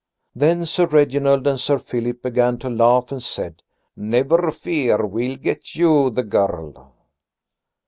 [0.33, 3.61] Then Sir Reginald and Sir Philip began to laugh and said:
[3.95, 6.95] "Never fear, we'll get you the girl."